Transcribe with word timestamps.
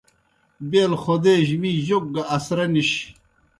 بیل 0.69 0.91
خودے 1.01 1.33
جیْ 1.47 1.55
می 1.61 1.71
جوک 1.87 2.03
گہ 2.13 2.23
اسرا 2.35 2.65
نِش۔ 2.73 2.89